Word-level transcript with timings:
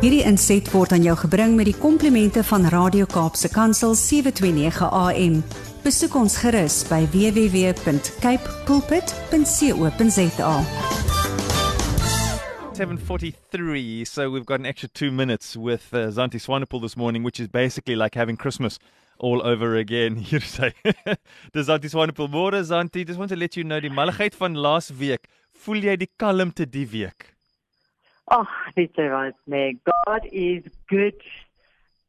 Hierdie 0.00 0.22
inset 0.24 0.70
word 0.72 0.92
aan 0.96 1.02
jou 1.04 1.16
gebring 1.26 1.56
met 1.58 1.68
die 1.68 1.76
komplimente 1.76 2.40
van 2.48 2.64
Radio 2.72 3.04
Kaapse 3.04 3.50
Kansel 3.52 3.94
729 3.94 4.88
AM. 4.88 5.42
Besoek 5.84 6.14
ons 6.16 6.36
gerus 6.40 6.82
by 6.88 7.04
www.cape 7.12 8.56
pulpit.co.za. 8.64 10.54
7:43, 12.80 14.06
so 14.06 14.30
we've 14.30 14.46
got 14.46 14.60
an 14.60 14.66
extra 14.66 14.88
2 14.88 15.10
minutes 15.10 15.54
with 15.54 15.92
uh, 15.92 16.08
Zanti 16.08 16.40
Swanepoel 16.40 16.80
this 16.80 16.96
morning, 16.96 17.22
which 17.22 17.38
is 17.38 17.48
basically 17.48 17.94
like 17.94 18.14
having 18.14 18.38
Christmas 18.38 18.78
all 19.18 19.42
over 19.42 19.76
again. 19.76 20.16
Hier 20.30 20.40
sê. 20.40 20.72
Dis 21.52 21.66
Zanti 21.66 21.90
Swanepoel. 21.90 22.28
Môre 22.28 22.62
Zanti, 22.64 23.04
just 23.06 23.18
want 23.18 23.28
to 23.30 23.36
let 23.36 23.54
you 23.56 23.64
know 23.64 23.80
die 23.80 23.90
malligheid 23.90 24.34
van 24.34 24.54
laas 24.54 24.90
week. 24.90 25.28
Voel 25.60 25.84
jy 25.84 25.94
die 26.00 26.08
kalmte 26.16 26.64
die 26.64 26.86
week? 26.88 27.26
Ag, 28.32 28.50
dit 28.76 28.98
is 29.02 29.08
wat 29.12 29.36
nee, 29.50 29.74
God 29.84 30.26
is 30.30 30.64
good. 30.88 31.24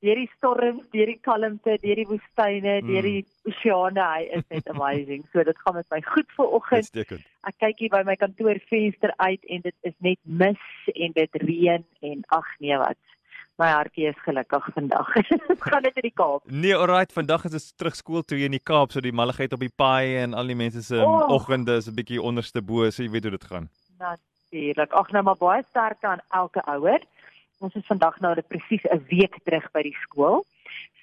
Deur 0.01 0.17
die 0.17 0.29
storms, 0.37 0.85
deur 0.95 1.09
die 1.09 1.19
kalmte, 1.21 1.75
deur 1.81 1.99
die 1.99 2.07
woestyne, 2.09 2.77
mm. 2.79 2.87
deur 2.87 3.07
die 3.09 3.49
oseane, 3.49 4.05
hy 4.13 4.23
is 4.37 4.45
net 4.53 4.69
amazing. 4.73 5.25
so 5.33 5.43
dit 5.43 5.59
gaan 5.65 5.77
met 5.77 5.89
my 5.93 5.99
goed 6.07 6.31
vir 6.37 6.55
oggend. 6.59 7.01
Ek 7.49 7.57
kyk 7.61 7.83
hier 7.83 7.93
by 7.93 8.01
my 8.07 8.15
kantoorvenster 8.21 9.13
uit 9.19 9.51
en 9.57 9.65
dit 9.67 9.91
is 9.91 9.97
net 10.07 10.21
mis 10.43 10.91
en 10.95 11.17
dit 11.17 11.41
reën 11.43 11.85
en 12.11 12.23
ag 12.39 12.55
nee 12.63 12.79
wat. 12.81 13.01
My 13.61 13.69
hartjie 13.69 14.07
is 14.09 14.17
gelukkig 14.25 14.67
vandag. 14.73 15.09
gaan 15.69 15.83
dit 15.85 15.97
in 15.99 16.07
die 16.07 16.15
Kaap. 16.17 16.41
Nee, 16.49 16.73
alright, 16.73 17.13
vandag 17.13 17.43
is 17.45 17.51
dit 17.51 17.77
terug 17.77 17.95
skool 17.95 18.23
toe 18.25 18.39
in 18.41 18.55
die 18.55 18.63
Kaap, 18.63 18.89
so 18.91 19.03
die 19.05 19.13
malligheid 19.13 19.53
op 19.53 19.61
die 19.61 19.73
paai 19.83 20.17
en 20.23 20.33
al 20.33 20.49
die 20.49 20.57
mense 20.57 20.81
se 20.87 20.97
oh. 20.97 21.29
oggende 21.35 21.75
is 21.77 21.89
'n 21.91 21.93
bietjie 21.99 22.21
onderste 22.21 22.63
bo, 22.65 22.89
so 22.89 23.03
jy 23.03 23.11
weet 23.13 23.27
hoe 23.29 23.35
dit 23.37 23.45
gaan. 23.51 23.69
Natuurlik. 24.01 24.97
Ag 24.97 25.11
nou 25.13 25.23
maar 25.23 25.37
baie 25.37 25.63
sterk 25.69 26.01
aan 26.03 26.23
elke 26.29 26.65
ouer. 26.73 27.05
Ons 27.61 27.77
is 27.77 27.85
vandag 27.85 28.17
nou 28.19 28.33
net 28.35 28.47
presies 28.47 28.85
'n 28.89 29.05
week 29.13 29.37
terug 29.45 29.69
by 29.77 29.85
die 29.85 29.97
skool. 30.07 30.41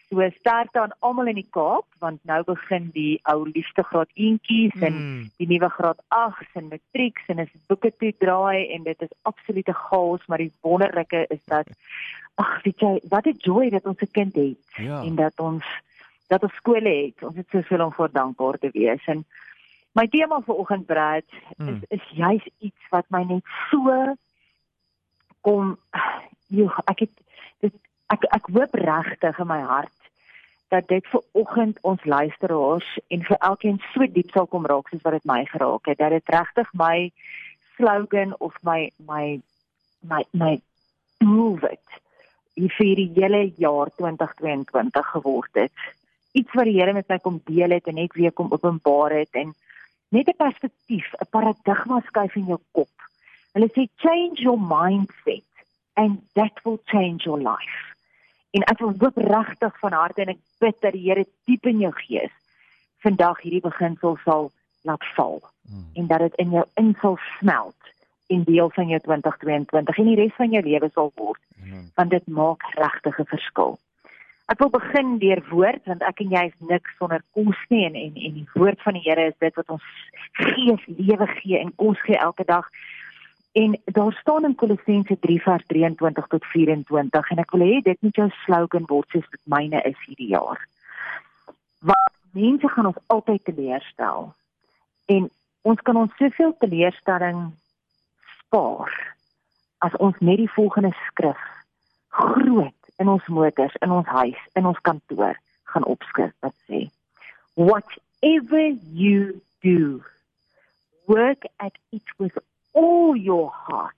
So 0.09 0.31
sterkte 0.39 0.81
aan 0.81 0.95
almal 1.05 1.29
in 1.29 1.37
die 1.37 1.49
Kaap 1.51 1.85
want 2.01 2.23
nou 2.25 2.41
begin 2.49 2.89
die 2.95 3.19
ou 3.29 3.43
liefste 3.45 3.83
graad 3.85 4.09
1tjies 4.17 4.77
en 4.81 4.95
mm. 4.95 5.25
die 5.37 5.49
nuwe 5.51 5.69
graad 5.75 6.01
8s 6.17 6.55
en 6.61 6.71
matrieks 6.73 7.27
en 7.29 7.43
as 7.45 7.51
boeke 7.69 7.91
toe 8.01 8.15
draai 8.25 8.71
en 8.75 8.87
dit 8.87 9.03
is 9.05 9.13
absolute 9.29 9.75
chaos 9.83 10.25
maar 10.27 10.41
die 10.41 10.53
wonderlike 10.65 11.27
is 11.35 11.43
dat 11.53 11.69
ag 12.41 12.55
weet 12.65 12.81
jy 12.81 12.95
wat 13.13 13.27
'n 13.27 13.37
joy 13.45 13.69
dat 13.75 13.85
ons 13.85 14.01
'n 14.01 14.11
kind 14.13 14.35
het 14.35 14.81
ja. 14.81 15.03
en 15.03 15.15
dat 15.15 15.37
ons 15.41 15.65
dat 16.33 16.43
ons 16.43 16.57
skole 16.57 16.95
het 17.05 17.29
ons 17.29 17.37
het 17.37 17.49
soveel 17.53 17.85
om 17.85 17.93
voor 17.93 18.13
dankbaar 18.13 18.59
te 18.59 18.71
wees 18.73 19.05
en 19.07 19.25
my 19.93 20.07
tema 20.07 20.41
vir 20.41 20.55
oggend 20.55 20.87
Brad 20.87 21.29
mm. 21.57 21.69
is 21.69 22.01
is 22.01 22.09
juis 22.17 22.45
iets 22.59 22.83
wat 22.91 23.05
my 23.11 23.25
net 23.25 23.45
so 23.71 24.17
kom 25.41 25.77
joh, 26.49 26.73
ek 26.89 27.05
het 27.07 27.15
ek 28.15 28.25
ek 28.37 28.51
hoop 28.57 28.75
regtig 28.75 29.39
in 29.39 29.51
my 29.51 29.61
hart 29.61 29.95
dat 30.73 30.89
dit 30.89 31.05
vir 31.13 31.23
oggend 31.41 31.79
ons 31.91 32.05
luisteraars 32.05 32.89
en 33.09 33.25
vir 33.29 33.39
elkeen 33.51 33.81
so 33.93 34.07
diep 34.15 34.33
sal 34.33 34.49
kom 34.53 34.67
raak 34.69 34.89
soos 34.89 35.05
wat 35.05 35.17
dit 35.19 35.29
my 35.29 35.43
geraak 35.53 35.91
het 35.93 36.01
dat 36.01 36.15
dit 36.17 36.35
regtig 36.35 36.73
my 36.73 36.97
slogan 37.77 38.35
of 38.39 38.57
my 38.63 38.81
my 39.11 39.41
my 40.13 40.23
my 40.33 40.55
move 41.25 41.65
it 41.69 42.01
vir 42.79 42.95
die 42.99 43.11
hele 43.17 43.43
jaar 43.65 43.93
2022 44.01 45.11
geword 45.15 45.63
het 45.63 45.89
iets 46.39 46.55
wat 46.59 46.69
die 46.69 46.79
Here 46.79 46.93
met 46.93 47.09
my 47.09 47.19
kom 47.23 47.41
deel 47.45 47.77
het 47.77 47.87
en 47.89 48.01
net 48.01 48.17
weer 48.19 48.33
kom 48.33 48.53
openbaar 48.53 49.15
het 49.21 49.43
en 49.43 49.55
net 50.17 50.29
'n 50.29 50.41
perspektief 50.45 51.13
'n 51.21 51.31
paradigma 51.31 52.01
skuif 52.07 52.37
in 52.37 52.49
jou 52.55 52.61
kop 52.73 53.09
hulle 53.53 53.69
sê 53.77 53.89
change 53.97 54.41
your 54.41 54.59
mindset 54.59 55.45
and 55.97 56.23
that 56.35 56.65
will 56.65 56.81
change 56.87 57.25
your 57.27 57.41
life. 57.41 57.79
En 58.59 58.65
ek 58.67 58.81
wil 58.83 58.95
hoop 58.99 59.19
regtig 59.23 59.75
van 59.79 59.95
harte 59.95 60.25
en 60.25 60.33
ek 60.35 60.39
bid 60.59 60.77
dat 60.83 60.97
die 60.97 61.05
Here 61.07 61.25
diep 61.47 61.67
in 61.71 61.85
jou 61.85 61.93
gees 62.03 62.33
vandag 63.07 63.39
hierdie 63.45 63.63
beginsel 63.63 64.17
sal 64.25 64.49
laat 64.89 65.05
val 65.15 65.39
hmm. 65.69 65.85
en 66.01 66.09
dat 66.11 66.25
dit 66.25 66.41
in 66.43 66.57
jou 66.57 66.65
in 66.83 66.97
sal 67.03 67.19
smelt 67.37 67.93
in 68.35 68.43
deel 68.49 68.71
van 68.75 68.91
jou 68.91 68.99
2022 69.05 70.01
en 70.03 70.11
die 70.11 70.17
res 70.19 70.35
van 70.41 70.57
jou 70.57 70.65
lewe 70.67 70.91
sal 70.95 71.13
word. 71.15 71.41
Hmm. 71.63 71.87
Want 71.95 72.11
dit 72.17 72.27
maak 72.41 72.67
regtig 72.75 73.21
'n 73.21 73.31
verskil. 73.31 73.79
Ek 74.51 74.59
wil 74.59 74.71
begin 74.75 75.19
deur 75.23 75.43
woord 75.53 75.87
want 75.87 76.03
ek 76.03 76.21
en 76.25 76.35
jy 76.35 76.45
is 76.51 76.69
niks 76.69 76.99
sonder 76.99 77.23
kos 77.39 77.63
nie 77.71 77.85
en 77.87 77.95
en 77.95 78.15
en 78.27 78.35
die 78.41 78.49
woord 78.55 78.83
van 78.83 78.99
die 78.99 79.07
Here 79.07 79.31
is 79.31 79.39
dit 79.39 79.55
wat 79.55 79.71
ons 79.71 79.87
gees 80.33 80.83
lewe 80.87 81.27
gee 81.39 81.59
en 81.63 81.75
kos 81.77 82.01
gee 82.09 82.19
elke 82.19 82.45
dag. 82.45 82.67
En 83.53 83.81
daar 83.85 84.13
staan 84.13 84.45
in 84.45 84.55
Kolossense 84.55 85.19
3 85.21 85.43
vers 85.43 85.67
23 85.67 86.27
tot 86.27 86.45
24 86.45 87.31
en 87.31 87.39
ek 87.39 87.51
wil 87.51 87.65
hê 87.67 87.81
dit 87.83 88.03
moet 88.03 88.21
jou 88.21 88.29
slogan 88.45 88.87
word 88.87 89.09
soos 89.11 89.29
dit 89.31 89.45
myne 89.45 89.81
is 89.89 89.99
hierdie 90.07 90.33
jaar. 90.35 90.61
Want 91.81 92.13
mense 92.37 92.69
gaan 92.69 92.91
ons 92.91 93.01
altyd 93.07 93.45
teleurstel. 93.45 94.35
En 95.07 95.31
ons 95.63 95.81
kan 95.81 95.97
ons 95.97 96.17
soveel 96.21 96.55
teleurstelling 96.61 97.49
spaar 98.37 98.93
as 99.79 99.97
ons 99.97 100.19
net 100.21 100.43
die 100.43 100.53
volgende 100.53 100.93
skrif 101.07 101.41
groot 102.09 102.75
in 102.99 103.09
ons 103.09 103.27
motors, 103.27 103.75
in 103.81 103.91
ons 103.95 104.07
huis, 104.07 104.39
in 104.59 104.67
ons 104.67 104.81
kantoor 104.83 105.39
gaan 105.73 105.85
opskryf 105.85 106.33
wat 106.45 106.55
sê: 106.67 106.89
Whatever 107.55 108.73
you 108.93 109.41
do, 109.63 110.03
work 111.07 111.47
at 111.57 111.75
it 111.93 112.15
with 112.19 112.39
all 112.79 113.17
your 113.17 113.51
heart 113.51 113.95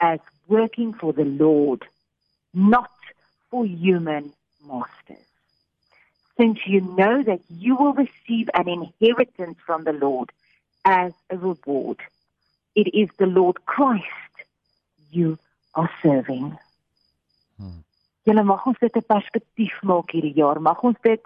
as 0.00 0.18
working 0.48 0.92
for 0.92 1.12
the 1.12 1.24
Lord, 1.24 1.84
not 2.52 2.90
for 3.48 3.64
human 3.64 4.32
masters. 4.66 5.28
Since 6.36 6.58
you 6.66 6.80
know 6.80 7.22
that 7.22 7.40
you 7.48 7.76
will 7.76 7.92
receive 7.92 8.50
an 8.54 8.68
inheritance 8.68 9.58
from 9.64 9.84
the 9.84 9.92
Lord 9.92 10.30
as 10.84 11.12
a 11.30 11.36
reward, 11.36 11.98
it 12.74 12.88
is 13.02 13.08
the 13.18 13.26
Lord 13.26 13.64
Christ 13.66 14.34
you 15.12 15.38
are 15.74 15.90
serving. 16.02 16.58
Hmm. 17.58 17.80
Julle 18.26 18.44
mag 18.44 18.66
ons 18.66 18.78
dit 18.78 18.96
'n 18.96 19.10
perspektief 19.14 19.74
maak 19.82 20.10
hierdie 20.14 20.38
jaar. 20.42 20.60
Mag 20.60 20.82
ons 20.82 20.98
dit 21.02 21.22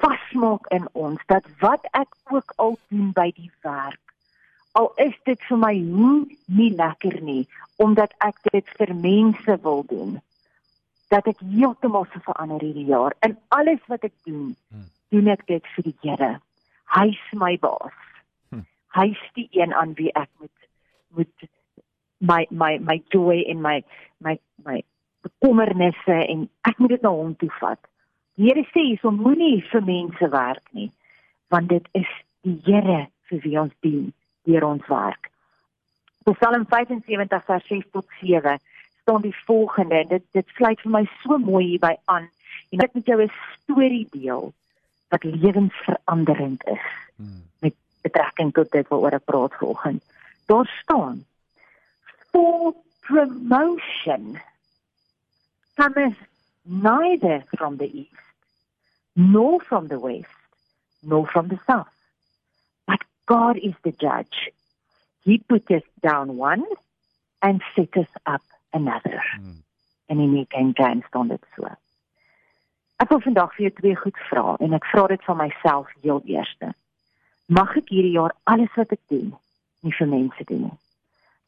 vasmaak 0.00 0.66
in 0.76 0.86
ons 0.92 1.20
dat 1.26 1.44
wat 1.60 1.84
ek 2.02 2.10
ook 2.30 2.52
al 2.56 2.78
doen 2.88 3.10
by 3.12 3.28
die 3.36 3.50
werk 3.62 4.09
al 4.72 4.92
is 4.96 5.14
dit 5.24 5.40
vir 5.48 5.58
my 5.58 5.74
nie 5.74 6.70
lekker 6.78 7.20
nie 7.26 7.44
omdat 7.82 8.12
ek 8.26 8.38
dit 8.52 8.74
vir 8.78 8.92
mense 8.94 9.56
wil 9.64 9.82
doen 9.88 10.18
dat 11.10 11.26
ek 11.26 11.40
heeltemal 11.42 12.06
se 12.12 12.20
verander 12.22 12.62
hierdie 12.62 12.86
jaar. 12.86 13.16
In 13.26 13.34
alles 13.48 13.80
wat 13.90 14.04
ek 14.06 14.14
doen 14.28 14.54
hmm. 14.70 14.86
doen 15.10 15.30
ek 15.32 15.42
dit 15.48 15.72
vir 15.74 15.88
die 15.88 15.96
Here. 16.04 16.30
Hy 16.94 17.06
is 17.14 17.32
my 17.34 17.56
baas. 17.58 17.96
Hmm. 18.50 18.66
hy 18.94 19.10
is 19.16 19.24
die 19.38 19.48
een 19.58 19.74
aan 19.74 19.96
wie 19.98 20.12
ek 20.14 20.30
moet 20.38 20.54
moet 21.18 21.50
my 22.18 22.44
my 22.50 22.76
my 22.78 23.00
joy 23.10 23.40
en 23.50 23.62
my 23.64 23.80
my 24.18 24.36
my 24.62 24.78
bekommernisse 25.26 26.16
en 26.28 26.46
ek 26.68 26.78
moet 26.78 26.94
dit 26.94 27.02
na 27.02 27.10
hom 27.10 27.34
toe 27.42 27.50
vat. 27.58 27.82
Die 28.38 28.46
Here 28.46 28.62
sê 28.70 28.86
so 29.02 29.10
moenie 29.10 29.64
vir 29.72 29.82
mense 29.82 30.30
werk 30.30 30.66
nie 30.70 30.90
want 31.50 31.72
dit 31.74 31.86
is 31.98 32.10
die 32.46 32.60
Here 32.68 33.08
vir 33.30 33.42
wie 33.42 33.58
ons 33.58 33.74
dien 33.82 34.12
deur 34.48 34.64
ons 34.64 34.86
werk. 34.86 35.30
Psalm 36.24 36.66
75 36.68 37.44
vers 37.44 37.66
6 37.66 37.84
tot 37.92 38.06
7 38.20 38.58
staan 39.00 39.22
die 39.22 39.36
volgende. 39.44 40.04
Dit 40.08 40.24
dit 40.32 40.46
sluit 40.56 40.80
vir 40.80 40.90
my 40.90 41.04
so 41.22 41.38
mooi 41.38 41.64
hierby 41.64 41.94
aan. 42.04 42.28
En 42.70 42.84
ek 42.84 42.94
met 42.94 43.06
jou 43.06 43.22
'n 43.22 43.32
storie 43.54 44.06
deel 44.10 44.52
wat 45.08 45.24
lewensveranderend 45.24 46.64
is 46.66 46.86
hmm. 47.16 47.42
met 47.58 47.74
betrekking 48.02 48.52
tot 48.52 48.70
dit 48.70 48.88
waaroor 48.88 49.18
ek 49.18 49.24
praat 49.24 49.54
vanoggend. 49.58 50.02
Daar 50.46 50.68
staan 50.82 51.24
for 52.30 52.74
promotion 53.00 54.40
cometh 55.74 56.16
neither 56.64 57.42
from 57.56 57.76
the 57.76 57.90
east 57.90 58.26
nor 59.14 59.60
from 59.60 59.88
the 59.88 59.98
west 59.98 60.38
nor 61.02 61.26
from 61.26 61.48
the 61.48 61.58
south 61.66 61.99
God 63.30 63.58
is 63.58 63.74
the 63.84 63.92
judge. 63.92 64.50
He 65.22 65.38
put 65.38 65.70
us 65.70 65.84
down 66.02 66.36
one 66.36 66.64
and 67.40 67.62
set 67.76 67.96
us 67.96 68.08
up 68.26 68.42
another. 68.72 69.22
Hmm. 69.36 69.62
En 70.06 70.18
in 70.18 70.32
die 70.34 70.46
King 70.48 70.70
James 70.74 71.06
staan 71.06 71.28
dit 71.28 71.44
so. 71.56 71.68
Ek 72.96 73.08
wil 73.08 73.22
vandag 73.22 73.54
vir 73.54 73.68
jou 73.68 73.74
twee 73.76 73.98
goed 74.00 74.18
vra 74.30 74.56
en 74.58 74.74
ek 74.74 74.88
vra 74.90 75.04
dit 75.12 75.22
van 75.28 75.38
myself 75.38 75.92
heel 76.02 76.18
eerste. 76.26 76.72
Mag 77.46 77.76
ek 77.78 77.92
hierdie 77.94 78.16
jaar 78.16 78.34
alles 78.50 78.74
wat 78.74 78.96
ek 78.98 79.02
doen 79.14 79.30
nie 79.86 79.94
vir 80.00 80.10
mense 80.10 80.48
doen 80.50 80.66
nie. 80.66 80.78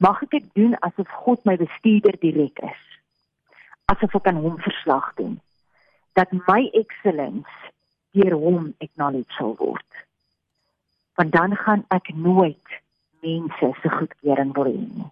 Mag 0.06 0.22
ek 0.22 0.38
dit 0.38 0.46
doen 0.54 0.78
asof 0.86 1.10
God 1.24 1.42
my 1.50 1.56
bestuurder 1.58 2.14
direk 2.22 2.62
is. 2.70 2.86
Asof 3.90 4.14
ek 4.22 4.30
aan 4.30 4.38
hom 4.46 4.62
verslag 4.62 5.10
doen. 5.18 5.34
Dat 6.14 6.30
my 6.46 6.62
excellence 6.78 7.58
deur 8.14 8.38
hom 8.38 8.70
acknowledged 8.78 9.34
sal 9.34 9.58
word 9.58 10.02
want 11.14 11.32
dan 11.32 11.56
gaan 11.56 11.84
ek 11.88 12.14
nooit 12.14 12.78
mense 13.22 13.72
se 13.82 13.88
goedkeuring 13.88 14.52
wil 14.52 14.64
hê 14.64 14.78
nie. 14.78 15.10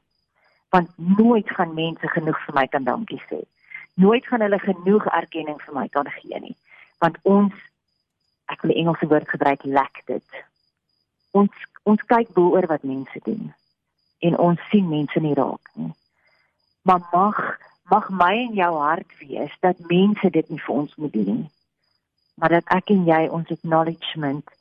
Want 0.70 0.90
nooit 0.96 1.50
gaan 1.50 1.74
mense 1.74 2.08
genoeg 2.08 2.38
vir 2.44 2.54
my 2.54 2.66
kan 2.66 2.84
dankie 2.84 3.22
sê. 3.28 3.40
Nooit 3.94 4.26
gaan 4.26 4.40
hulle 4.40 4.58
genoeg 4.58 5.06
erkenning 5.06 5.58
vir 5.62 5.74
my 5.74 5.88
kan 5.88 6.08
gee 6.18 6.40
nie. 6.40 6.56
Want 6.98 7.18
ons 7.22 7.54
ek 8.50 8.62
wil 8.62 8.74
Engelse 8.74 9.06
woord 9.06 9.28
gebruik 9.28 9.64
lack 9.64 10.02
dit. 10.06 10.44
Ons 11.30 11.66
ons 11.82 12.02
kyk 12.12 12.32
bo 12.34 12.52
oor 12.54 12.66
wat 12.70 12.82
mense 12.84 13.22
doen 13.24 13.52
en 14.20 14.36
ons 14.36 14.60
sien 14.70 14.88
mense 14.88 15.20
nie 15.20 15.34
raak 15.34 15.70
nie. 15.74 15.92
Maar 16.82 17.06
mag 17.12 17.38
mag 17.90 18.10
my 18.14 18.34
en 18.46 18.52
jou 18.54 18.74
hart 18.78 19.18
wees 19.18 19.54
dat 19.60 19.78
mense 19.90 20.30
dit 20.30 20.50
nie 20.50 20.60
vir 20.62 20.74
ons 20.74 20.94
moet 20.94 21.12
doen 21.12 21.30
nie. 21.34 21.50
Maar 22.34 22.58
dat 22.58 22.74
ek 22.76 22.92
en 22.94 23.06
jy 23.08 23.22
ons 23.28 23.50
acknowledgement 23.50 24.52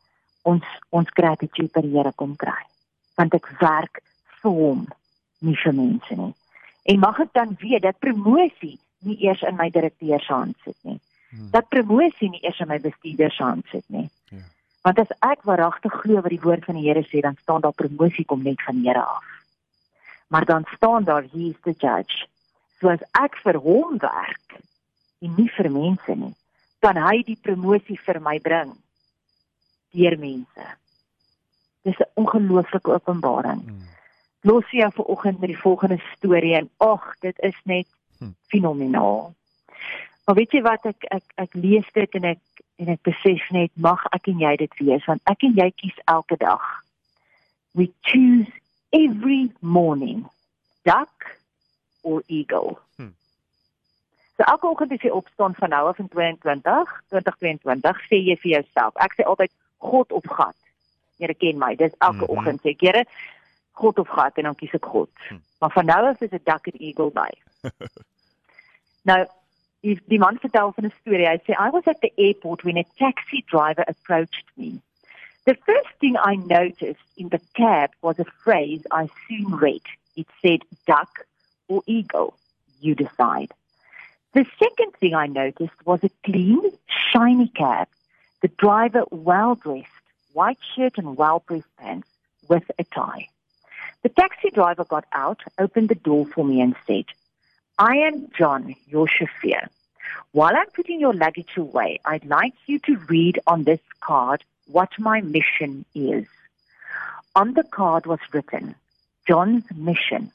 ons 0.43 0.63
ons 0.89 1.09
gratitude 1.15 1.71
per 1.73 1.83
Here 1.83 2.11
kom 2.15 2.35
kry. 2.35 2.61
Want 3.19 3.33
ek 3.35 3.49
werk 3.59 4.01
vir 4.41 4.55
hom, 4.55 4.85
nie 5.43 5.57
vir 5.63 5.75
mense 5.75 6.15
nie. 6.15 6.33
En 6.89 7.01
mag 7.03 7.19
ek 7.19 7.33
dan 7.37 7.57
weet 7.59 7.83
dat 7.83 7.99
promosie 7.99 8.77
nie 9.05 9.17
eers 9.25 9.43
in 9.47 9.57
my 9.59 9.69
direkteur 9.69 10.21
se 10.23 10.33
hand 10.33 10.55
sit 10.63 10.77
nie. 10.87 10.99
Hmm. 11.29 11.49
Dat 11.53 11.69
promosie 11.69 12.31
nie 12.31 12.41
eers 12.43 12.59
in 12.59 12.71
my 12.71 12.79
bestuurder 12.83 13.31
se 13.31 13.43
hand 13.43 13.65
sit 13.71 13.85
nie. 13.87 14.07
Ja. 14.31 14.45
Want 14.87 14.99
as 15.03 15.11
ek 15.27 15.43
waaragtig 15.47 15.93
glo 16.03 16.23
wat 16.23 16.33
die 16.33 16.41
woord 16.43 16.65
van 16.65 16.79
die 16.79 16.87
Here 16.87 17.03
sê, 17.07 17.21
dan 17.21 17.37
staan 17.41 17.61
daar 17.61 17.75
promosie 17.75 18.25
kom 18.25 18.43
net 18.43 18.61
van 18.65 18.79
die 18.79 18.89
Here 18.89 19.03
af. 19.03 19.27
Maar 20.29 20.45
dan 20.45 20.65
staan 20.75 21.03
daar 21.03 21.25
he 21.31 21.49
is 21.51 21.61
the 21.63 21.75
judge. 21.77 22.27
So 22.79 22.89
as 22.89 23.03
ek 23.19 23.35
vir 23.43 23.59
hom 23.59 23.97
werk 23.99 24.59
en 25.19 25.33
nie 25.35 25.49
vir 25.57 25.69
mense 25.73 26.15
nie, 26.15 26.35
kan 26.79 26.95
hy 26.95 27.23
die 27.27 27.39
promosie 27.43 27.99
vir 28.05 28.21
my 28.23 28.37
bring 28.39 28.71
deur 29.91 30.17
mense. 30.19 30.65
Dis 31.81 31.97
'n 31.97 32.11
ongelooflike 32.13 32.91
openbaring. 32.91 33.61
Hmm. 33.61 33.87
Los 34.41 34.69
jou 34.71 34.91
vir 34.93 35.05
oggend 35.05 35.39
met 35.39 35.49
die 35.49 35.59
volgende 35.59 36.01
storie 36.15 36.55
en 36.55 36.69
ag, 36.77 37.15
dit 37.19 37.39
is 37.39 37.59
net 37.63 37.87
hmm. 38.17 38.35
fenomenaal. 38.47 39.33
Maar 40.25 40.35
weet 40.35 40.51
jy 40.51 40.61
wat 40.61 40.85
ek 40.85 41.03
ek 41.09 41.23
ek 41.35 41.53
lees 41.53 41.87
dit 41.93 42.15
en 42.15 42.23
ek 42.23 42.39
en 42.77 42.87
ek 42.87 43.01
besef 43.01 43.49
net 43.49 43.71
mag 43.73 44.05
ek 44.15 44.27
en 44.27 44.39
jy 44.39 44.55
dit 44.55 44.75
wees 44.77 45.05
want 45.09 45.21
ek 45.23 45.43
en 45.43 45.55
jy 45.57 45.71
kies 45.75 45.97
elke 46.05 46.37
dag. 46.37 46.61
We 47.73 47.89
choose 48.01 48.51
every 48.89 49.51
morning 49.59 50.29
duck 50.83 51.39
or 52.01 52.23
eagle. 52.27 52.77
Hmm. 52.95 53.15
So 54.37 54.43
elke 54.43 54.67
oggend 54.67 54.91
as 54.91 55.01
jy 55.01 55.11
opstaan 55.11 55.55
van 55.57 55.69
nou 55.69 55.87
af 55.89 55.97
in 55.99 56.07
22 56.13 56.85
2022 57.09 58.05
sê 58.07 58.21
jy 58.21 58.37
vir 58.43 58.51
jouself, 58.59 58.95
ek 58.95 59.17
sê 59.17 59.25
altyd 59.25 59.51
God 59.79 60.11
of 60.11 60.23
gat. 60.23 60.55
Here 61.17 61.33
ken 61.33 61.57
my. 61.57 61.75
Dis 61.75 61.93
elke 61.97 62.15
mm 62.15 62.21
-hmm. 62.23 62.37
oggend 62.37 62.61
sê 62.61 62.69
ek, 62.69 62.81
Here, 62.81 63.05
God 63.71 63.99
of 63.99 64.07
gat 64.07 64.37
en 64.37 64.43
dan 64.43 64.55
kies 64.55 64.73
ek 64.73 64.85
God. 64.85 65.09
Hm. 65.27 65.39
Maar 65.59 65.71
van 65.71 65.85
nou 65.85 66.07
af 66.07 66.21
is 66.21 66.29
dit 66.29 66.45
duck 66.45 66.67
and 66.67 66.79
eagle 66.79 67.11
by. 67.11 67.31
nou, 69.09 69.25
die, 69.79 69.99
die 70.05 70.19
man 70.19 70.37
vertel 70.39 70.71
van 70.75 70.85
'n 70.85 70.93
storie. 71.01 71.27
Hy 71.27 71.39
sê 71.43 71.55
I 71.67 71.69
was 71.69 71.87
at 71.87 71.99
the 72.01 72.11
airport 72.15 72.63
when 72.63 72.77
a 72.77 72.85
taxi 72.97 73.43
driver 73.47 73.83
approached 73.87 74.47
me. 74.55 74.79
The 75.43 75.55
first 75.65 75.93
thing 75.99 76.17
I 76.17 76.35
noticed 76.35 77.07
in 77.15 77.29
the 77.29 77.41
cab 77.53 77.89
was 78.01 78.19
a 78.19 78.31
phrase 78.43 78.81
I 78.91 79.09
soon 79.27 79.55
read. 79.55 79.85
It 80.15 80.27
said 80.41 80.61
duck 80.85 81.25
or 81.67 81.81
eagle. 81.85 82.33
You 82.81 82.95
decide. 82.95 83.51
The 84.33 84.45
second 84.59 84.93
thing 84.99 85.15
I 85.15 85.27
noticed 85.27 85.85
was 85.85 86.03
a 86.03 86.11
clean, 86.23 86.61
shiny 86.87 87.47
cab 87.47 87.87
the 88.41 88.47
driver 88.47 89.03
well 89.11 89.55
dressed, 89.55 89.87
white 90.33 90.59
shirt 90.75 90.97
and 90.97 91.17
well 91.17 91.39
pressed 91.39 91.75
pants 91.77 92.07
with 92.47 92.69
a 92.79 92.83
tie. 92.83 93.27
The 94.01 94.09
taxi 94.09 94.49
driver 94.49 94.85
got 94.85 95.05
out, 95.11 95.41
opened 95.57 95.89
the 95.89 95.95
door 95.95 96.25
for 96.25 96.45
me, 96.45 96.61
and 96.61 96.75
said, 96.87 97.05
I 97.77 97.97
am 97.97 98.29
John, 98.37 98.75
your 98.87 99.07
chauffeur. 99.07 99.67
While 100.31 100.55
I'm 100.55 100.69
putting 100.71 100.99
your 100.99 101.13
luggage 101.13 101.57
away, 101.57 101.99
I'd 102.05 102.25
like 102.25 102.53
you 102.65 102.79
to 102.79 102.97
read 103.07 103.39
on 103.47 103.63
this 103.63 103.81
card 103.99 104.43
what 104.67 104.89
my 104.99 105.21
mission 105.21 105.85
is. 105.93 106.25
On 107.35 107.53
the 107.53 107.63
card 107.63 108.05
was 108.05 108.19
written, 108.31 108.75
John's 109.27 109.65
mission 109.75 110.31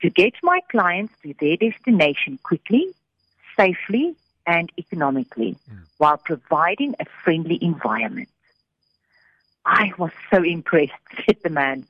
to 0.00 0.10
get 0.10 0.34
my 0.42 0.60
clients 0.70 1.14
to 1.22 1.34
their 1.40 1.56
destination 1.56 2.38
quickly, 2.42 2.86
safely, 3.56 4.14
and 4.46 4.70
economically 4.78 5.56
mm. 5.70 5.78
while 5.98 6.16
providing 6.16 6.94
a 6.98 7.04
friendly 7.24 7.58
environment. 7.62 8.28
I 9.64 9.92
was 9.98 10.10
so 10.30 10.42
impressed, 10.42 10.92
said 11.26 11.36
the 11.42 11.50
man. 11.50 11.86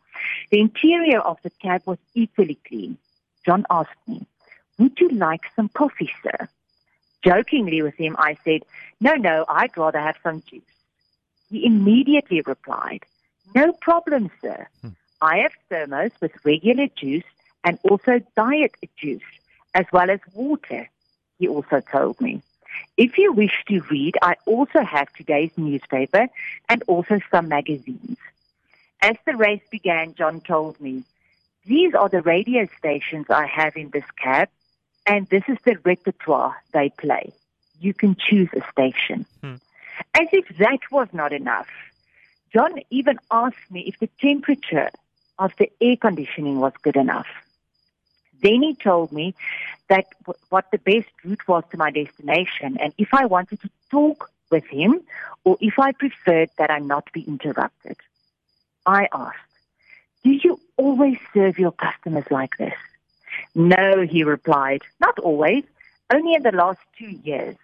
The 0.51 0.61
interior 0.61 1.21
of 1.21 1.39
the 1.43 1.51
cab 1.51 1.83
was 1.87 1.99
equally 2.15 2.59
clean. 2.67 2.99
John 3.45 3.67
asked 3.71 3.91
me, 4.07 4.27
Would 4.79 5.01
you 5.01 5.09
like 5.11 5.43
some 5.57 5.69
coffee, 5.69 6.11
sir? 6.23 6.49
Jokingly 7.25 7.83
with 7.83 7.95
him, 7.95 8.17
I 8.19 8.37
said, 8.45 8.63
No, 9.01 9.15
no, 9.15 9.45
I'd 9.49 9.77
rather 9.77 10.01
have 10.01 10.17
some 10.23 10.43
juice. 10.43 10.63
He 11.51 11.65
immediately 11.67 12.41
replied, 12.43 13.05
No 13.55 13.73
problem, 13.73 14.31
sir. 14.41 14.69
Hmm. 14.81 14.89
I 15.21 15.39
have 15.39 15.53
thermos 15.69 16.11
with 16.21 16.33
regular 16.45 16.89
juice 16.89 17.25
and 17.65 17.79
also 17.85 18.21
diet 18.37 18.75
juice, 18.97 19.23
as 19.75 19.87
well 19.93 20.11
as 20.11 20.21
water 20.35 20.89
he 21.43 21.49
also 21.49 21.81
told 21.81 22.21
me. 22.21 22.41
If 22.97 23.19
you 23.19 23.33
wish 23.33 23.65
to 23.67 23.81
read, 23.91 24.17
I 24.23 24.37
also 24.47 24.81
have 24.83 25.13
today's 25.13 25.51
newspaper 25.57 26.29
and 26.69 26.85
also 26.87 27.19
some 27.33 27.49
magazines. 27.49 28.19
As 29.01 29.17
the 29.27 29.35
race 29.35 29.67
began, 29.69 30.15
John 30.15 30.41
told 30.41 30.81
me, 30.81 31.03
These 31.67 31.95
are 31.95 32.09
the 32.09 32.23
radio 32.23 32.69
stations 32.79 33.27
I 33.29 33.47
have 33.47 33.77
in 33.77 33.91
this 33.91 34.09
cab, 34.17 34.49
and 35.05 35.27
this 35.27 35.43
is 35.49 35.59
the 35.65 35.79
repertoire 35.83 36.55
they 36.73 36.91
play. 36.91 37.33
You 37.81 37.93
can 37.93 38.15
choose 38.15 38.51
a 38.55 38.63
station. 38.71 39.27
Hmm. 39.41 39.57
As 40.15 40.29
if 40.33 40.47
that 40.59 40.79
was 40.93 41.09
not 41.13 41.33
enough, 41.33 41.71
John 42.53 42.75
even 42.91 43.19
asked 43.33 43.69
me 43.69 43.81
if 43.81 43.99
the 43.99 44.11
temperature 44.21 44.91
of 45.41 45.53
the 45.59 45.73
air 45.81 45.97
conditioning 45.97 46.61
was 46.61 46.73
good 46.83 46.97
enough. 46.97 47.27
Then 48.43 48.63
he 48.63 48.75
told 48.75 49.13
me 49.13 49.35
that 49.89 50.07
w- 50.27 50.39
what 50.51 50.71
the 50.71 50.79
best 50.79 51.11
route 51.25 51.47
was 51.49 51.65
to 51.71 51.77
my 51.77 51.91
destination 51.91 52.77
and 52.79 52.93
if 52.99 53.15
I 53.15 53.27
wanted 53.27 53.61
to 53.63 53.71
talk 53.91 54.31
with 54.53 54.67
him 54.67 55.01
or 55.45 55.57
if 55.61 55.79
I 55.79 55.91
preferred 55.93 56.51
that 56.59 56.71
I 56.71 56.79
not 56.79 57.13
be 57.13 57.23
interrupted. 57.23 57.97
I 58.87 59.09
asked, 59.13 59.39
Do 60.23 60.31
you 60.31 60.61
always 60.77 61.19
serve 61.35 61.59
your 61.59 61.73
customers 61.73 62.27
like 62.31 62.57
this? 62.59 62.75
No, 63.55 64.03
he 64.03 64.23
replied, 64.23 64.83
not 65.01 65.19
always, 65.19 65.65
only 66.13 66.35
in 66.35 66.43
the 66.43 66.53
last 66.53 66.81
two 66.99 67.11
years. 67.11 67.57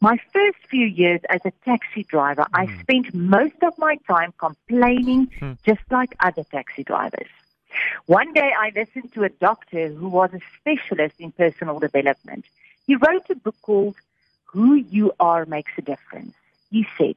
My 0.00 0.16
first 0.32 0.58
few 0.68 0.86
years 0.86 1.20
as 1.28 1.40
a 1.44 1.52
taxi 1.64 2.04
driver, 2.04 2.42
mm. 2.42 2.48
I 2.54 2.66
hmm. 2.66 2.80
spent 2.80 3.14
most 3.14 3.60
of 3.62 3.76
my 3.78 3.96
time 4.06 4.32
complaining 4.38 5.26
mm. 5.40 5.58
just 5.66 5.80
like 5.90 6.14
other 6.20 6.44
taxi 6.44 6.84
drivers. 6.84 7.28
One 8.06 8.32
day 8.32 8.52
I 8.58 8.72
listened 8.74 9.12
to 9.14 9.24
a 9.24 9.28
doctor 9.28 9.88
who 9.88 10.08
was 10.08 10.30
a 10.32 10.40
specialist 10.58 11.16
in 11.18 11.32
personal 11.32 11.78
development. 11.78 12.44
He 12.86 12.96
wrote 12.96 13.28
a 13.30 13.34
book 13.34 13.56
called 13.62 13.96
Who 14.46 14.74
You 14.74 15.12
Are 15.20 15.44
Makes 15.46 15.72
a 15.78 15.82
Difference. 15.82 16.34
He 16.70 16.86
said, 16.96 17.16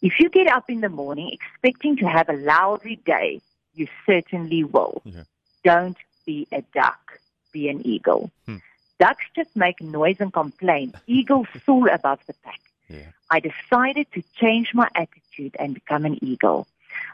if 0.00 0.18
you 0.18 0.28
get 0.28 0.48
up 0.48 0.68
in 0.68 0.80
the 0.80 0.88
morning 0.88 1.30
expecting 1.32 1.96
to 1.98 2.08
have 2.08 2.28
a 2.28 2.34
lousy 2.34 2.96
day, 2.96 3.40
you 3.74 3.88
certainly 4.04 4.64
will. 4.64 5.00
Yeah. 5.04 5.22
Don't 5.64 5.96
be 6.26 6.46
a 6.52 6.62
duck, 6.74 7.18
be 7.52 7.68
an 7.68 7.86
eagle. 7.86 8.30
Hmm. 8.46 8.56
Ducks 8.98 9.24
just 9.34 9.54
make 9.56 9.80
noise 9.80 10.16
and 10.20 10.32
complain. 10.32 10.92
Eagles 11.06 11.46
soar 11.64 11.88
above 11.88 12.20
the 12.26 12.34
pack. 12.44 12.60
Yeah. 12.88 13.06
I 13.30 13.40
decided 13.40 14.06
to 14.12 14.22
change 14.36 14.74
my 14.74 14.88
attitude 14.94 15.56
and 15.58 15.74
become 15.74 16.04
an 16.04 16.22
eagle. 16.22 16.66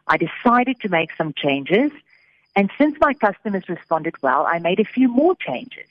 I 0.07 0.17
decided 0.17 0.81
to 0.81 0.89
make 0.89 1.15
some 1.15 1.33
changes 1.33 1.93
and 2.59 2.73
since 2.77 2.99
my 3.01 3.15
customers 3.15 3.69
responded 3.69 4.21
well, 4.21 4.45
I 4.45 4.59
made 4.59 4.81
a 4.81 4.85
few 4.85 5.07
more 5.07 5.37
changes. 5.37 5.87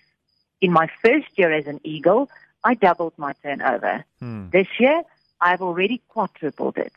In 0.59 0.73
my 0.73 0.89
first 1.01 1.29
year 1.37 1.49
as 1.53 1.65
an 1.65 1.79
Eagle, 1.85 2.29
I 2.61 2.73
doubled 2.73 3.13
my 3.15 3.31
turnover. 3.41 4.03
Hmm. 4.19 4.49
This 4.49 4.67
year, 4.77 5.03
I've 5.39 5.61
already 5.61 6.01
quadrupled 6.09 6.77
it. 6.77 6.91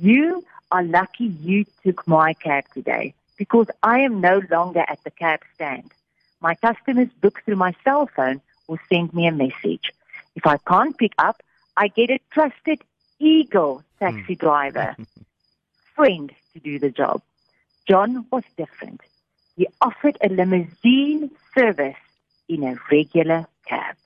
You 0.00 0.44
are 0.72 0.82
lucky 0.82 1.26
you 1.26 1.64
took 1.84 2.08
my 2.08 2.34
cab 2.34 2.64
today 2.74 3.14
because 3.36 3.68
I 3.84 4.00
am 4.00 4.20
no 4.20 4.42
longer 4.50 4.84
at 4.88 4.98
the 5.04 5.12
cab 5.12 5.42
stand. 5.54 5.92
My 6.40 6.56
customers 6.56 7.10
book 7.20 7.40
through 7.44 7.62
my 7.66 7.76
cell 7.84 8.08
phone 8.08 8.40
or 8.66 8.80
send 8.88 9.14
me 9.14 9.28
a 9.28 9.32
message. 9.32 9.92
If 10.34 10.44
I 10.44 10.56
can't 10.56 10.98
pick 10.98 11.12
up, 11.18 11.40
I 11.76 11.86
get 11.86 12.10
a 12.10 12.18
trusted 12.32 12.80
Eagle 13.20 13.84
taxi 14.00 14.34
hmm. 14.34 14.44
driver 14.44 14.96
friend 15.94 16.32
to 16.54 16.58
do 16.58 16.80
the 16.80 16.90
job. 16.90 17.22
John 17.88 18.26
was 18.30 18.44
different. 18.56 19.00
He 19.56 19.66
offered 19.80 20.16
a 20.22 20.28
limousine 20.28 21.30
service 21.54 21.96
in 22.48 22.64
a 22.64 22.76
regular 22.90 23.46
cab. 23.66 23.96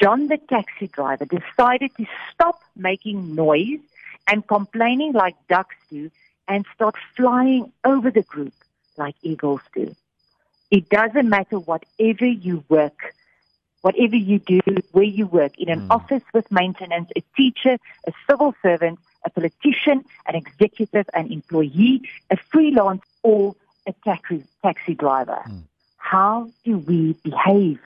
John, 0.00 0.28
the 0.28 0.38
taxi 0.38 0.86
driver, 0.86 1.26
decided 1.26 1.94
to 1.96 2.06
stop 2.32 2.62
making 2.76 3.34
noise 3.34 3.80
and 4.26 4.46
complaining 4.46 5.12
like 5.12 5.36
ducks 5.48 5.76
do 5.90 6.10
and 6.48 6.64
start 6.74 6.94
flying 7.16 7.72
over 7.84 8.10
the 8.10 8.22
group 8.22 8.54
like 8.96 9.14
eagles 9.22 9.60
do. 9.74 9.94
It 10.70 10.88
doesn't 10.88 11.28
matter 11.28 11.58
whatever 11.58 12.26
you 12.26 12.64
work, 12.68 13.14
whatever 13.82 14.16
you 14.16 14.38
do, 14.38 14.60
where 14.92 15.04
you 15.04 15.26
work, 15.26 15.58
in 15.58 15.68
an 15.68 15.88
mm. 15.88 15.90
office 15.90 16.22
with 16.32 16.50
maintenance, 16.50 17.10
a 17.16 17.22
teacher, 17.36 17.76
a 18.06 18.12
civil 18.28 18.54
servant, 18.62 18.98
a 19.24 19.30
politician, 19.30 20.04
an 20.26 20.34
executive, 20.34 21.08
an 21.14 21.32
employee, 21.32 22.08
a 22.30 22.36
freelance, 22.36 23.02
or 23.22 23.54
a 23.86 23.92
taxi, 24.04 24.44
taxi 24.62 24.94
driver. 24.94 25.42
Mm. 25.46 25.62
How 25.96 26.50
do 26.64 26.78
we 26.78 27.14
behave? 27.22 27.80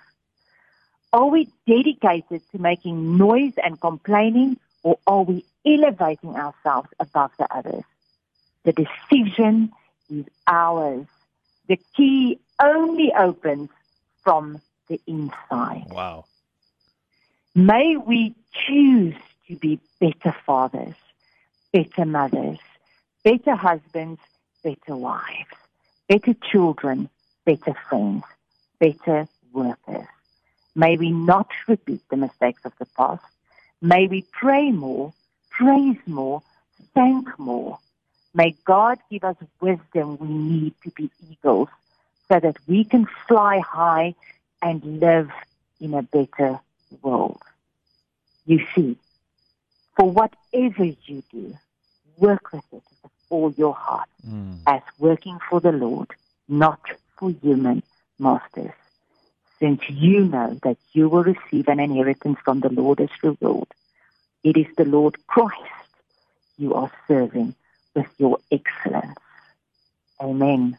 Are 1.13 1.27
we 1.27 1.49
dedicated 1.67 2.43
to 2.53 2.59
making 2.59 3.17
noise 3.17 3.55
and 3.63 3.81
complaining, 3.81 4.57
or 4.83 4.99
are 5.07 5.23
we 5.23 5.45
elevating 5.65 6.35
ourselves 6.37 6.89
above 6.99 7.33
the 7.39 7.47
others? 7.55 7.85
The 8.65 8.73
decision 8.73 9.73
is 10.11 10.25
ours. 10.47 11.07
The 11.69 11.79
key 11.97 12.39
only 12.63 13.13
opens 13.13 13.71
from 14.23 14.61
the 14.89 15.01
inside. 15.07 15.87
Wow. 15.91 16.25
May 17.55 17.97
we 17.97 18.35
choose 18.67 19.15
to 19.49 19.57
be 19.57 19.79
better 20.01 20.35
fathers, 20.45 20.95
better 21.75 22.05
mothers, 22.05 22.59
better 23.25 23.57
husbands, 23.57 24.21
better 24.63 24.95
wives, 24.95 25.51
better 26.09 26.33
children, 26.35 27.09
better 27.45 27.75
friends, 27.89 28.23
better 28.79 29.27
workers. 29.53 30.07
May 30.77 30.97
we 30.97 31.11
not 31.11 31.51
repeat 31.67 32.01
the 32.09 32.17
mistakes 32.17 32.65
of 32.65 32.73
the 32.79 32.87
past. 32.97 33.25
May 33.83 34.07
we 34.07 34.25
pray 34.31 34.71
more, 34.71 35.13
praise 35.51 35.99
more, 36.07 36.43
thank 36.95 37.37
more. 37.41 37.79
May 38.35 38.55
God 38.65 39.01
give 39.11 39.25
us 39.25 39.37
wisdom 39.61 40.17
we 40.19 40.29
need 40.29 40.75
to 40.85 40.91
be 40.91 41.11
eagles 41.29 41.71
so 42.29 42.39
that 42.39 42.57
we 42.69 42.85
can 42.85 43.09
fly 43.27 43.59
high 43.59 44.15
and 44.63 45.01
live 45.01 45.31
in 45.81 45.93
a 45.95 46.03
better 46.03 46.61
world. 47.03 47.43
You 48.47 48.65
see, 48.77 48.97
for 49.97 50.11
whatever 50.11 50.85
you 50.85 51.23
do, 51.31 51.57
work 52.17 52.53
with 52.53 52.65
it 52.73 52.83
with 53.03 53.13
all 53.31 53.53
your 53.53 53.75
heart 53.75 54.09
mm. 54.27 54.59
as 54.67 54.83
working 54.99 55.39
for 55.49 55.61
the 55.61 55.73
Lord, 55.73 56.09
not 56.49 56.81
for 57.17 57.31
human 57.31 57.83
masters. 58.19 58.73
Since 59.59 59.83
you 59.89 60.25
know 60.25 60.59
that 60.63 60.77
you 60.93 61.09
will 61.09 61.25
receive 61.25 61.69
an 61.69 61.81
inheritance 61.81 62.39
from 62.45 62.61
the 62.61 62.69
Lord 62.69 63.01
as 63.01 63.11
reward, 63.23 63.69
it 64.43 64.57
is 64.57 64.67
the 64.77 64.85
Lord 64.85 65.17
Christ 65.27 65.63
you 66.59 66.75
are 66.75 66.91
serving 67.09 67.55
with 67.95 68.09
your 68.19 68.39
excellence. 68.51 69.19
Amen. 70.21 70.79